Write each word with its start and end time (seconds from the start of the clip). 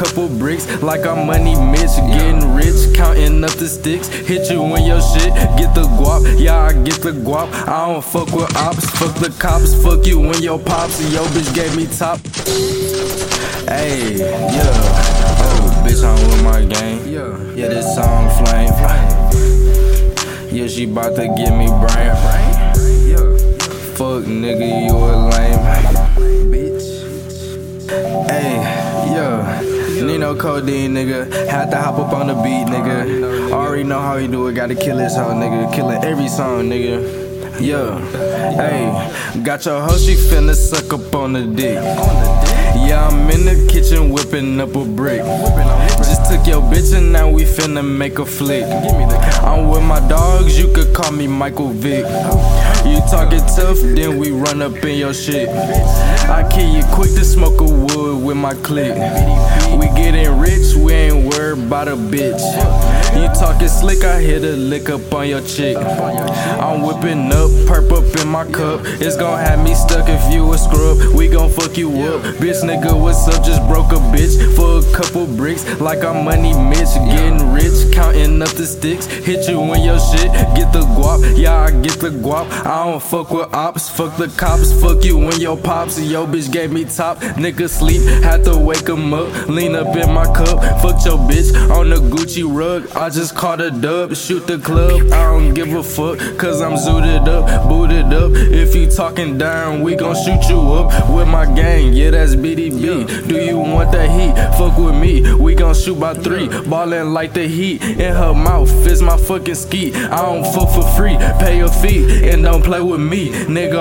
couple 0.00 0.28
bricks 0.38 0.64
like 0.82 1.04
I'm 1.04 1.26
money 1.26 1.54
Mitch. 1.54 1.94
Getting 2.08 2.54
rich, 2.54 2.96
counting 2.96 3.44
up 3.44 3.50
the 3.50 3.68
sticks. 3.68 4.08
Hit 4.08 4.50
you 4.50 4.62
when 4.62 4.84
your 4.84 5.02
shit 5.02 5.34
get 5.60 5.74
the 5.74 5.84
guap. 6.00 6.40
Yeah, 6.40 6.56
I 6.56 6.72
get 6.72 7.02
the 7.02 7.12
guap. 7.12 7.52
I 7.68 7.86
don't 7.86 8.02
fuck 8.02 8.32
with 8.32 8.56
ops. 8.56 8.88
Fuck 8.98 9.14
the 9.16 9.28
cops. 9.38 9.74
Fuck 9.84 10.06
you 10.06 10.18
when 10.18 10.42
your 10.42 10.58
pops 10.58 11.04
and 11.04 11.12
your 11.12 11.26
bitch 11.34 11.54
gave 11.54 11.76
me 11.76 11.86
top. 11.86 12.18
Hey, 13.68 14.16
yeah. 14.16 14.72
Oh, 15.44 15.84
bitch, 15.84 16.02
I'm 16.02 16.16
with 16.28 16.44
my 16.44 16.64
gang. 16.64 17.06
Yeah. 17.06 17.36
Yeah, 17.52 17.68
this 17.68 17.94
song 17.94 18.30
flame. 18.38 18.72
Yeah, 20.50 20.66
she 20.66 20.86
bout 20.86 21.14
to 21.16 21.26
give 21.36 21.54
me 21.60 21.68
brain. 21.68 22.16
Fuck 23.96 24.24
nigga, 24.24 24.86
you 24.86 24.96
a 24.96 25.12
lame. 25.28 26.19
NiNoCodeine, 30.34 30.90
nigga. 30.90 31.48
Had 31.48 31.70
to 31.70 31.76
hop 31.76 31.98
up 31.98 32.12
on 32.12 32.28
the 32.28 32.34
beat, 32.34 32.66
nigga. 32.66 33.52
Already 33.52 33.84
know 33.84 34.00
how 34.00 34.16
he 34.16 34.28
do 34.28 34.46
it. 34.48 34.54
Gotta 34.54 34.74
kill 34.74 34.98
his 34.98 35.16
hoe, 35.16 35.34
nigga. 35.34 35.72
Killing 35.72 36.02
every 36.04 36.28
song, 36.28 36.68
nigga. 36.68 37.60
Yeah. 37.60 37.98
Hey, 38.54 39.42
got 39.42 39.64
your 39.66 39.80
hoe, 39.80 39.98
she 39.98 40.14
finna 40.14 40.54
suck 40.54 40.92
up 40.92 41.14
on 41.14 41.32
the 41.34 41.42
dick. 41.42 41.74
Yeah, 41.74 43.08
I'm 43.10 43.28
in 43.30 43.44
the 43.44 43.68
kitchen 43.70 44.10
whipping 44.10 44.60
up 44.60 44.74
a 44.74 44.84
brick. 44.84 45.22
Just 45.98 46.30
took 46.30 46.46
your 46.46 46.62
bitch 46.62 46.96
and 46.96 47.12
now 47.12 47.28
we 47.28 47.42
finna 47.42 47.84
make 47.84 48.18
a 48.18 48.24
flick. 48.24 48.64
I'm 49.42 49.68
call 51.00 51.12
me 51.12 51.26
Michael 51.26 51.68
Vick. 51.68 52.04
You 52.84 53.00
talking 53.10 53.40
tough, 53.56 53.78
then 53.80 54.18
we 54.18 54.30
run 54.30 54.60
up 54.62 54.74
in 54.84 54.98
your 54.98 55.14
shit. 55.14 55.48
I 55.48 56.46
kill 56.50 56.68
you 56.68 56.82
quick 56.92 57.10
to 57.14 57.24
smoke 57.24 57.60
a 57.60 57.64
wood 57.64 58.24
with 58.24 58.36
my 58.36 58.54
click. 58.54 58.94
We 59.78 59.86
getting 59.96 60.38
rich, 60.38 60.74
we 60.74 60.92
ain't 60.92 61.32
worried 61.32 61.58
about 61.64 61.88
a 61.88 61.96
bitch. 61.96 62.40
You 63.16 63.28
talking 63.34 63.68
slick, 63.68 64.04
I 64.04 64.20
hit 64.20 64.44
a 64.44 64.56
lick 64.56 64.88
up 64.88 65.12
on 65.12 65.28
your 65.28 65.42
chick. 65.42 65.76
I'm 65.76 66.82
whipping 66.82 67.32
up, 67.32 67.50
perp 67.68 67.90
up 67.92 68.20
in 68.20 68.28
my 68.28 68.44
cup. 68.50 68.80
It's 68.84 69.16
gon' 69.16 69.38
have 69.38 69.62
me 69.64 69.74
stuck 69.74 70.08
if 70.08 70.32
you 70.32 70.52
a 70.52 70.58
scrub. 70.58 70.98
We 71.14 71.28
gon' 71.28 71.50
fuck 71.50 71.76
you 71.76 71.90
up. 72.02 72.22
Bitch 72.40 72.62
nigga, 72.62 72.98
what's 73.00 73.26
up? 73.28 73.44
Just 73.44 73.66
broke 73.68 73.92
a 73.92 74.00
bitch 74.12 74.36
for 74.54 74.78
a 74.78 74.96
couple 74.96 75.26
bricks. 75.26 75.64
Like 75.80 76.04
I'm 76.04 76.24
money 76.24 76.52
Mitch. 76.52 76.94
Getting 77.10 77.52
rich, 77.52 77.92
the 78.60 78.66
sticks. 78.66 79.06
Hit 79.06 79.48
you 79.48 79.58
when 79.58 79.82
your 79.82 79.98
shit 79.98 80.30
get 80.54 80.70
the 80.72 80.82
guap. 80.96 81.20
Yeah, 81.36 81.56
I 81.56 81.70
get 81.70 81.98
the 81.98 82.10
guap. 82.10 82.46
I 82.66 82.84
don't 82.84 83.02
fuck 83.02 83.30
with 83.30 83.52
ops. 83.54 83.88
Fuck 83.88 84.18
the 84.18 84.28
cops. 84.36 84.70
Fuck 84.82 85.02
you 85.02 85.16
when 85.16 85.40
your 85.40 85.56
pops 85.56 85.96
and 85.96 86.06
your 86.06 86.26
bitch 86.26 86.52
gave 86.52 86.70
me 86.70 86.84
top. 86.84 87.18
Nigga 87.42 87.68
sleep, 87.70 88.02
had 88.22 88.44
to 88.44 88.58
wake 88.58 88.86
him 88.86 89.14
up. 89.14 89.48
Lean 89.48 89.74
up 89.74 89.96
in 89.96 90.12
my 90.12 90.26
cup. 90.34 90.58
Fuck 90.82 91.04
your 91.06 91.18
bitch 91.28 91.48
on 91.70 91.88
the 91.88 91.96
Gucci 91.96 92.44
rug. 92.44 92.86
I 92.94 93.08
just 93.08 93.34
caught 93.34 93.62
a 93.62 93.70
dub. 93.70 94.14
Shoot 94.14 94.46
the 94.46 94.58
club. 94.58 95.10
I 95.12 95.22
don't 95.30 95.54
give 95.54 95.72
a 95.72 95.82
fuck. 95.82 96.18
Cause 96.38 96.60
I'm 96.60 96.74
zooted 96.74 97.26
up, 97.28 97.68
booted 97.68 98.12
up. 98.12 98.32
If 98.34 98.74
you 98.74 98.90
talking 98.90 99.38
down, 99.38 99.80
we 99.80 99.96
gon' 99.96 100.16
shoot 100.16 100.50
you 100.50 100.60
up 100.74 101.08
with 101.14 101.28
my 101.28 101.46
gang. 101.46 101.94
Yeah, 101.94 102.10
that's 102.10 102.34
BDB. 102.34 103.26
Do 103.26 103.36
you 103.36 103.58
want 103.58 103.90
the 103.90 104.06
heat? 104.06 104.34
Fuck 104.58 104.76
with 104.76 104.96
me. 104.96 105.34
We 105.34 105.54
gon' 105.54 105.74
shoot 105.74 105.98
by 105.98 106.12
three. 106.12 106.48
Ballin' 106.68 107.14
like 107.14 107.32
the 107.32 107.48
heat. 107.48 107.82
In 107.82 108.14
her 108.14 108.34
mouth 108.34 108.49
is 109.00 109.02
my 109.02 109.16
fucking 109.16 109.54
ski. 109.54 109.94
I 109.94 110.22
don't 110.22 110.44
fuck 110.52 110.70
for 110.70 110.82
free. 110.96 111.16
Pay 111.38 111.60
a 111.60 111.68
fee 111.68 112.28
and 112.28 112.42
don't 112.42 112.62
play 112.62 112.80
with 112.80 113.00
me. 113.00 113.30
Nigga 113.30 113.80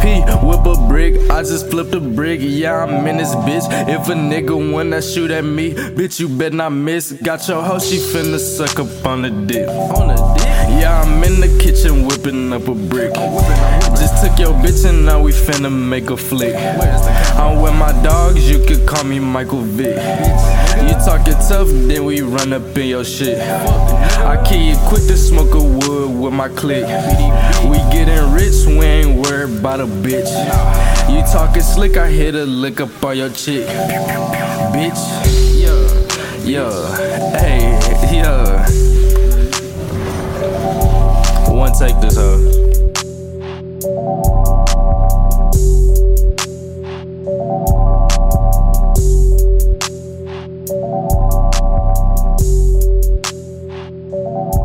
RP, 0.00 0.42
whip 0.42 0.64
a 0.66 0.88
brick. 0.88 1.30
I 1.30 1.42
just 1.42 1.70
flipped 1.70 1.94
a 1.94 2.00
brick. 2.00 2.40
Yeah, 2.42 2.84
I'm 2.84 3.06
in 3.06 3.16
this 3.16 3.34
bitch. 3.34 3.66
If 3.88 4.08
a 4.08 4.14
nigga 4.14 4.72
wanna 4.72 5.02
shoot 5.02 5.30
at 5.30 5.44
me, 5.44 5.72
bitch, 5.72 6.20
you 6.20 6.28
better 6.28 6.56
not 6.56 6.70
miss. 6.70 7.12
Got 7.12 7.46
your 7.48 7.62
hoe, 7.62 7.78
she 7.78 7.96
finna 7.96 8.38
suck 8.38 8.78
up 8.78 9.06
on 9.06 9.22
the 9.22 9.30
dick. 9.30 9.68
On 9.68 10.08
the 10.08 10.34
dick. 10.38 10.44
Yeah, 10.80 11.02
I'm 11.02 11.22
in 11.24 11.40
the 11.40 11.48
kitchen 11.62 12.06
whipping 12.06 12.52
up 12.52 12.68
a 12.68 12.74
brick. 12.74 13.14
Just 13.14 14.24
took 14.24 14.38
your 14.38 14.54
bitch 14.54 14.88
and 14.88 15.04
now 15.04 15.22
we 15.22 15.32
finna 15.32 15.70
make 15.70 16.10
a 16.10 16.16
flick. 16.16 16.54
I'm 17.36 17.60
with 17.60 17.74
my 17.74 17.92
dogs, 18.02 18.48
you 18.50 18.64
could 18.64 18.86
call 18.86 19.04
me 19.04 19.18
Michael 19.18 19.62
Vick. 19.62 19.96
You 20.82 20.94
talking 21.04 21.34
tough, 21.48 21.68
then 21.68 22.04
we 22.04 22.20
run 22.20 22.52
up 22.52 22.76
in 22.76 22.88
your 22.88 23.04
shit. 23.04 23.38
I 23.40 24.42
kill 24.46 24.60
you 24.60 24.76
quick 24.88 25.06
to 25.06 25.16
smoke 25.16 25.54
a 25.54 25.60
wood 25.62 26.18
with 26.18 26.32
my 26.32 26.48
click. 26.48 26.84
We 27.70 27.76
getting 27.92 28.32
rich, 28.32 28.66
we 28.66 28.84
ain't 28.84 29.16
worried 29.26 29.58
about 29.58 29.80
a 29.80 29.86
bitch. 29.86 30.30
You 31.10 31.20
talking 31.32 31.62
slick, 31.62 31.96
I 31.96 32.08
hit 32.08 32.34
a 32.34 32.44
lick 32.44 32.80
up 32.80 33.04
on 33.04 33.16
your 33.16 33.30
chick. 33.30 33.66
Bitch, 34.74 35.00
Yeah. 35.54 35.84
yeah, 36.44 37.38
hey, 37.38 38.16
yeah. 38.16 38.66
One 41.50 41.72
take 41.72 41.98
this 42.00 42.16
hoe. 42.16 42.63
you 54.24 54.63